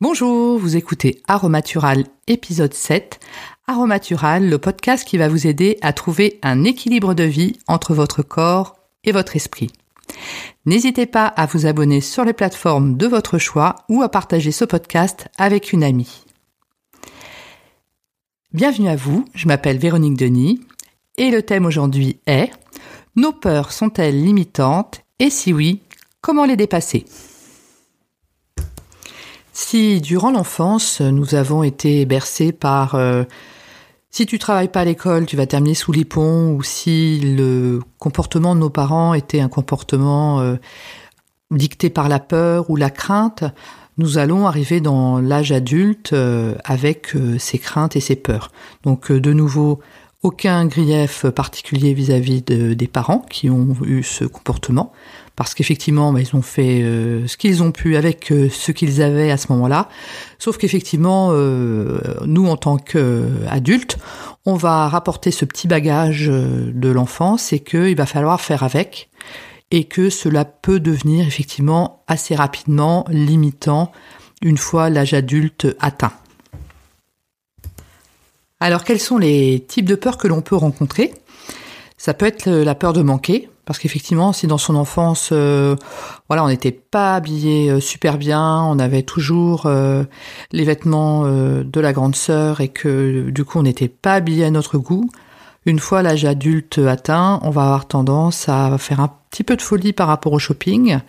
[0.00, 3.20] Bonjour, vous écoutez Aromatural épisode 7.
[3.68, 8.22] Aromatural, le podcast qui va vous aider à trouver un équilibre de vie entre votre
[8.22, 9.70] corps et votre esprit.
[10.66, 14.64] N'hésitez pas à vous abonner sur les plateformes de votre choix ou à partager ce
[14.64, 16.24] podcast avec une amie.
[18.52, 20.60] Bienvenue à vous, je m'appelle Véronique Denis
[21.18, 22.50] et le thème aujourd'hui est
[23.14, 25.82] Nos peurs sont-elles limitantes et si oui,
[26.20, 27.04] comment les dépasser?
[29.54, 33.22] Si durant l'enfance, nous avons été bercés par euh,
[34.10, 37.78] si tu travailles pas à l'école, tu vas terminer sous les ponts, ou si le
[37.98, 40.56] comportement de nos parents était un comportement euh,
[41.52, 43.44] dicté par la peur ou la crainte,
[43.96, 48.50] nous allons arriver dans l'âge adulte euh, avec ces craintes et ces peurs.
[48.82, 49.78] Donc de nouveau,
[50.24, 54.90] aucun grief particulier vis-à-vis des parents qui ont eu ce comportement,
[55.36, 59.02] parce qu'effectivement, bah, ils ont fait euh, ce qu'ils ont pu avec euh, ce qu'ils
[59.02, 59.90] avaient à ce moment-là.
[60.38, 63.98] Sauf qu'effectivement, euh, nous, en tant qu'adultes,
[64.46, 69.10] on va rapporter ce petit bagage de l'enfance et qu'il va falloir faire avec,
[69.70, 73.92] et que cela peut devenir effectivement assez rapidement limitant
[74.40, 76.12] une fois l'âge adulte atteint.
[78.64, 81.12] Alors quels sont les types de peurs que l'on peut rencontrer?
[81.98, 85.76] Ça peut être la peur de manquer, parce qu'effectivement, si dans son enfance, euh,
[86.30, 90.04] voilà, on n'était pas habillé euh, super bien, on avait toujours euh,
[90.50, 94.50] les vêtements de la grande sœur et que du coup on n'était pas habillé à
[94.50, 95.10] notre goût.
[95.66, 99.62] Une fois l'âge adulte atteint, on va avoir tendance à faire un petit peu de
[99.62, 101.00] folie par rapport au shopping.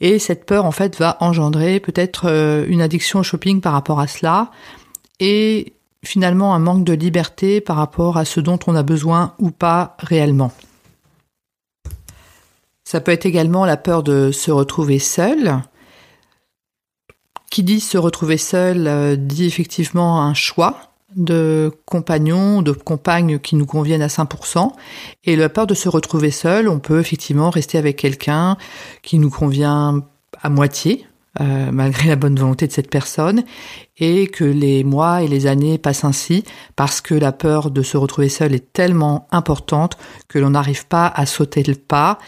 [0.00, 4.06] Et cette peur, en fait, va engendrer peut-être une addiction au shopping par rapport à
[4.06, 4.50] cela.
[5.18, 9.50] Et finalement un manque de liberté par rapport à ce dont on a besoin ou
[9.50, 10.52] pas réellement.
[12.84, 15.62] Ça peut être également la peur de se retrouver seul.
[17.50, 23.56] Qui dit se retrouver seul euh, dit effectivement un choix de compagnons, de compagnes qui
[23.56, 24.72] nous conviennent à 100%.
[25.24, 28.56] Et la peur de se retrouver seul, on peut effectivement rester avec quelqu'un
[29.02, 30.04] qui nous convient
[30.42, 31.06] à moitié,
[31.40, 33.44] euh, malgré la bonne volonté de cette personne,
[33.98, 36.42] et que les mois et les années passent ainsi
[36.74, 39.96] parce que la peur de se retrouver seul est tellement importante
[40.26, 42.18] que l'on n'arrive pas à sauter le pas,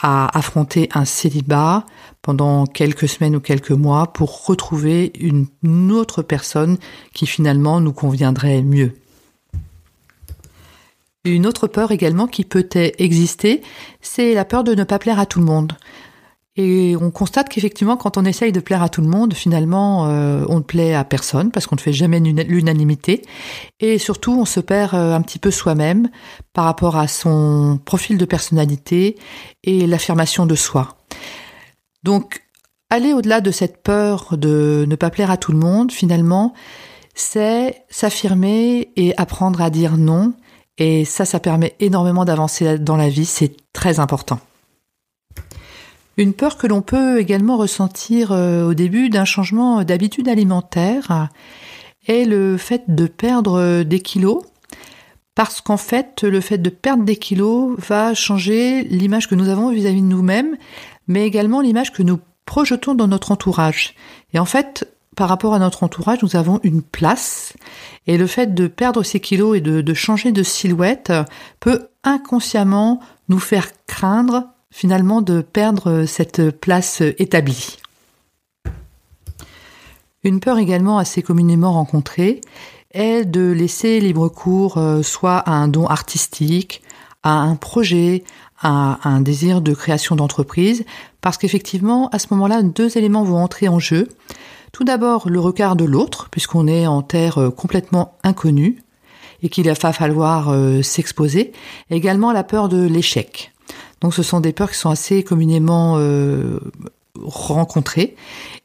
[0.00, 1.86] à affronter un célibat
[2.22, 5.48] pendant quelques semaines ou quelques mois pour retrouver une
[5.90, 6.78] autre personne
[7.12, 8.94] qui finalement nous conviendrait mieux.
[11.24, 13.62] Une autre peur également qui peut exister,
[14.00, 15.72] c'est la peur de ne pas plaire à tout le monde.
[16.56, 20.44] Et on constate qu'effectivement, quand on essaye de plaire à tout le monde, finalement, euh,
[20.48, 23.22] on ne plaît à personne parce qu'on ne fait jamais l'unanimité.
[23.80, 26.10] Et surtout, on se perd euh, un petit peu soi-même
[26.52, 29.16] par rapport à son profil de personnalité
[29.64, 30.98] et l'affirmation de soi.
[32.02, 32.42] Donc,
[32.90, 36.52] aller au-delà de cette peur de ne pas plaire à tout le monde, finalement,
[37.14, 40.34] c'est s'affirmer et apprendre à dire non.
[40.76, 43.24] Et ça, ça permet énormément d'avancer dans la vie.
[43.24, 44.38] C'est très important.
[46.18, 51.28] Une peur que l'on peut également ressentir euh, au début d'un changement d'habitude alimentaire
[52.06, 54.42] est le fait de perdre des kilos,
[55.34, 59.70] parce qu'en fait, le fait de perdre des kilos va changer l'image que nous avons
[59.70, 60.56] vis-à-vis de nous-mêmes,
[61.06, 63.94] mais également l'image que nous projetons dans notre entourage.
[64.34, 64.86] Et en fait,
[65.16, 67.54] par rapport à notre entourage, nous avons une place,
[68.06, 71.12] et le fait de perdre ces kilos et de changer de silhouette
[71.60, 77.78] peut inconsciemment nous faire craindre finalement de perdre cette place établie.
[80.24, 82.40] Une peur également assez communément rencontrée
[82.92, 86.82] est de laisser libre cours euh, soit à un don artistique,
[87.22, 88.22] à un projet,
[88.60, 90.84] à un désir de création d'entreprise,
[91.20, 94.08] parce qu'effectivement, à ce moment-là, deux éléments vont entrer en jeu.
[94.72, 98.82] Tout d'abord, le regard de l'autre, puisqu'on est en terre euh, complètement inconnue
[99.42, 101.52] et qu'il va falloir euh, s'exposer.
[101.90, 103.51] Également la peur de l'échec.
[104.02, 106.58] Donc ce sont des peurs qui sont assez communément euh,
[107.22, 108.16] rencontrées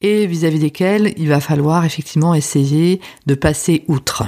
[0.00, 4.24] et vis-à-vis desquelles il va falloir effectivement essayer de passer outre.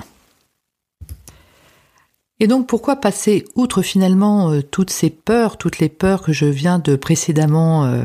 [2.39, 6.47] Et donc pourquoi passer outre finalement euh, toutes ces peurs, toutes les peurs que je
[6.47, 8.05] viens de précédemment euh,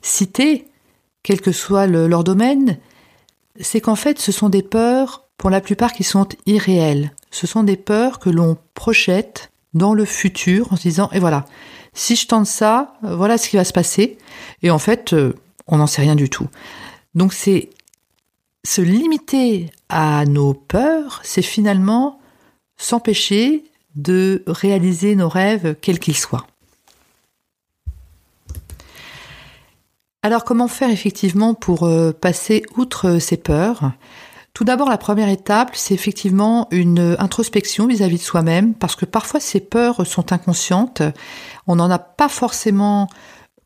[0.00, 0.68] citer,
[1.22, 2.78] quel que soit leur domaine?
[3.60, 7.12] C'est qu'en fait ce sont des peurs pour la plupart qui sont irréelles.
[7.30, 11.44] Ce sont des peurs que l'on projette dans le futur en se disant et voilà,
[11.92, 14.18] si je tente ça, euh, voilà ce qui va se passer.
[14.62, 15.34] Et en fait, euh,
[15.66, 16.48] on n'en sait rien du tout.
[17.14, 17.70] Donc c'est
[18.64, 22.18] se limiter à nos peurs, c'est finalement
[22.76, 23.64] s'empêcher
[23.94, 26.46] de réaliser nos rêves, quels qu'ils soient.
[30.22, 33.92] Alors comment faire effectivement pour euh, passer outre ces peurs?
[34.56, 39.38] Tout d'abord, la première étape, c'est effectivement une introspection vis-à-vis de soi-même, parce que parfois
[39.38, 41.02] ces peurs sont inconscientes,
[41.66, 43.06] on n'en a pas forcément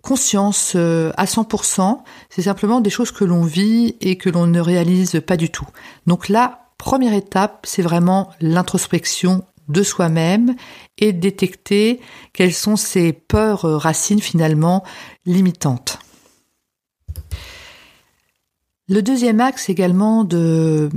[0.02, 4.58] conscience euh, à 100%, c'est simplement des choses que l'on vit et que l'on ne
[4.58, 5.68] réalise pas du tout.
[6.08, 10.56] Donc la première étape, c'est vraiment l'introspection de soi-même
[10.98, 12.00] et détecter
[12.32, 14.82] quelles sont ces peurs euh, racines finalement
[15.24, 16.00] limitantes.
[18.90, 20.90] Le deuxième axe également de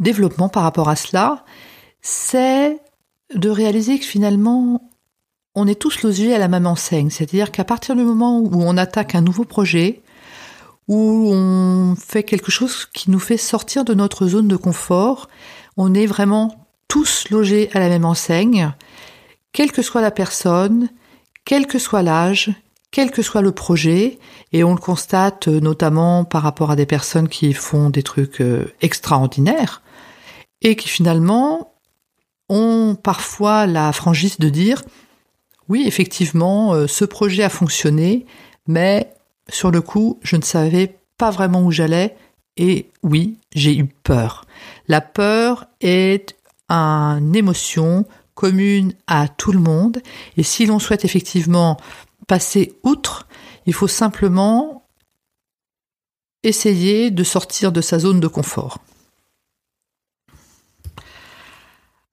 [0.00, 1.44] développement par rapport à cela,
[2.02, 2.80] c'est
[3.32, 4.90] de réaliser que finalement
[5.54, 7.10] on est tous logés à la même enseigne.
[7.10, 10.02] C'est-à-dire qu'à partir du moment où on attaque un nouveau projet,
[10.88, 15.28] où on fait quelque chose qui nous fait sortir de notre zone de confort,
[15.76, 18.74] on est vraiment tous logés à la même enseigne,
[19.52, 20.88] quelle que soit la personne,
[21.44, 22.50] quel que soit l'âge,
[22.90, 24.18] quel que soit le projet,
[24.52, 28.72] et on le constate notamment par rapport à des personnes qui font des trucs euh,
[28.80, 29.82] extraordinaires,
[30.62, 31.74] et qui finalement
[32.48, 34.82] ont parfois la franchise de dire
[35.68, 38.24] oui, effectivement, euh, ce projet a fonctionné,
[38.68, 39.12] mais
[39.48, 42.16] sur le coup, je ne savais pas vraiment où j'allais
[42.56, 44.46] et oui, j'ai eu peur.
[44.88, 46.36] La peur est
[46.68, 50.00] une émotion commune à tout le monde
[50.36, 51.78] et si l'on souhaite effectivement
[52.26, 53.26] passer outre,
[53.66, 54.86] il faut simplement
[56.42, 58.78] essayer de sortir de sa zone de confort.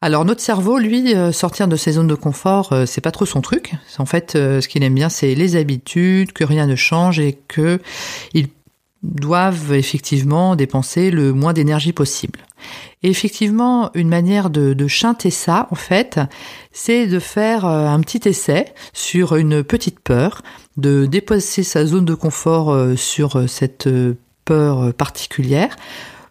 [0.01, 3.25] Alors notre cerveau, lui, euh, sortir de ses zones de confort, euh, c'est pas trop
[3.25, 3.75] son truc.
[3.99, 7.39] En fait, euh, ce qu'il aime bien, c'est les habitudes, que rien ne change et
[7.47, 7.79] que
[8.33, 8.49] ils
[9.03, 12.39] doivent effectivement dépenser le moins d'énergie possible.
[13.03, 16.19] Et effectivement, une manière de, de ça, en fait,
[16.71, 20.41] c'est de faire un petit essai sur une petite peur,
[20.77, 23.89] de déposer sa zone de confort sur cette
[24.45, 25.75] peur particulière,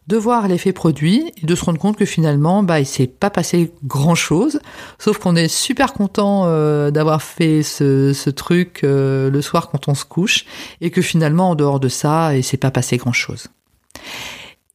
[0.08, 3.30] de voir l'effet produit et de se rendre compte que finalement, bah, il s'est pas
[3.30, 4.60] passé grand chose,
[4.98, 9.94] sauf qu'on est super content euh, d'avoir fait ce, truc euh, le soir quand on
[9.94, 10.44] se couche
[10.80, 13.48] et que finalement, en dehors de ça, il s'est pas passé grand chose.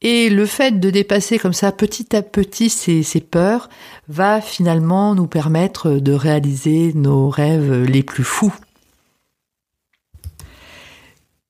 [0.00, 3.68] Et le fait de dépasser comme ça petit à petit ces, ces peurs
[4.08, 8.54] va finalement nous permettre de réaliser nos rêves les plus fous.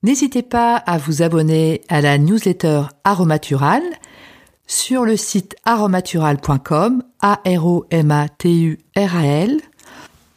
[0.05, 3.83] N'hésitez pas à vous abonner à la newsletter Aromatural
[4.69, 8.01] sur le site aromatural.com, A-R-O-M-A-T-U-R-A-L.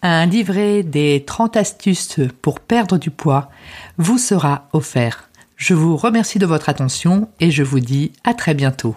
[0.01, 3.51] Un livret des 30 astuces pour perdre du poids
[3.99, 5.29] vous sera offert.
[5.57, 8.95] Je vous remercie de votre attention et je vous dis à très bientôt.